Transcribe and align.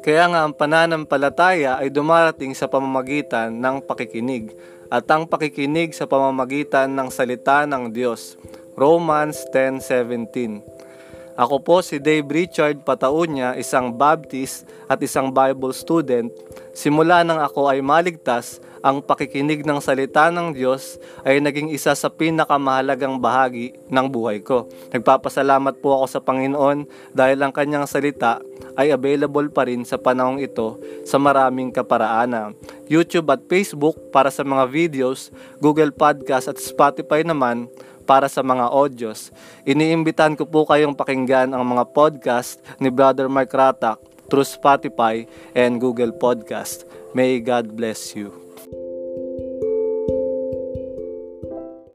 Kaya 0.00 0.32
nga 0.32 0.48
ang 0.48 0.56
pananampalataya 0.56 1.76
ay 1.76 1.92
dumarating 1.92 2.56
sa 2.56 2.64
pamamagitan 2.72 3.52
ng 3.52 3.84
pakikinig 3.84 4.56
at 4.88 5.04
ang 5.12 5.28
pakikinig 5.28 5.92
sa 5.92 6.08
pamamagitan 6.08 6.88
ng 6.88 7.12
salita 7.12 7.68
ng 7.68 7.92
Diyos. 7.92 8.40
Romans 8.80 9.44
10.17 9.52 11.36
Ako 11.36 11.60
po 11.60 11.84
si 11.84 12.00
Dave 12.00 12.24
Richard 12.32 12.80
Pataunya, 12.80 13.52
isang 13.60 13.92
Baptist 13.92 14.64
at 14.88 14.96
isang 15.04 15.28
Bible 15.28 15.76
student. 15.76 16.32
Simula 16.70 17.26
nang 17.26 17.42
ako 17.42 17.66
ay 17.66 17.82
maligtas, 17.82 18.62
ang 18.80 19.04
pakikinig 19.04 19.60
ng 19.60 19.76
salita 19.76 20.32
ng 20.32 20.56
Diyos 20.56 20.96
ay 21.20 21.36
naging 21.36 21.68
isa 21.68 21.92
sa 21.92 22.08
pinakamahalagang 22.08 23.20
bahagi 23.20 23.76
ng 23.92 24.06
buhay 24.08 24.40
ko. 24.40 24.72
Nagpapasalamat 24.88 25.84
po 25.84 26.00
ako 26.00 26.06
sa 26.08 26.20
Panginoon 26.24 26.88
dahil 27.12 27.38
ang 27.44 27.52
kanyang 27.52 27.84
salita 27.84 28.40
ay 28.80 28.88
available 28.88 29.52
pa 29.52 29.68
rin 29.68 29.84
sa 29.84 30.00
panahong 30.00 30.40
ito 30.40 30.80
sa 31.04 31.20
maraming 31.20 31.68
kaparaanan. 31.68 32.56
YouTube 32.88 33.28
at 33.28 33.44
Facebook 33.44 34.00
para 34.08 34.32
sa 34.32 34.40
mga 34.40 34.64
videos, 34.72 35.28
Google 35.60 35.92
Podcast 35.92 36.48
at 36.48 36.56
Spotify 36.56 37.20
naman 37.20 37.68
para 38.08 38.26
sa 38.26 38.42
mga 38.42 38.74
audios. 38.74 39.30
Iniimbitan 39.62 40.34
ko 40.34 40.42
po 40.42 40.66
kayong 40.66 40.98
pakinggan 40.98 41.54
ang 41.54 41.62
mga 41.62 41.94
podcast 41.94 42.58
ni 42.82 42.90
Brother 42.90 43.30
Mark 43.30 43.54
Ratak 43.54 44.02
through 44.30 44.44
Spotify 44.44 45.26
and 45.54 45.80
Google 45.80 46.12
Podcast. 46.12 46.84
May 47.14 47.40
God 47.40 47.76
bless 47.76 48.14
you. 48.16 48.32